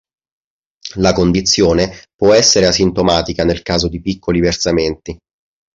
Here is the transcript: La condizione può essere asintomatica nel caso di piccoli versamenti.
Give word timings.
La 0.95 1.13
condizione 1.13 2.05
può 2.15 2.33
essere 2.33 2.65
asintomatica 2.65 3.43
nel 3.45 3.61
caso 3.61 3.87
di 3.87 4.01
piccoli 4.01 4.39
versamenti. 4.39 5.15